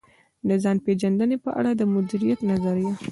[0.47, 2.93] د ځان پېژندنې په اړه د مديريت نظريه.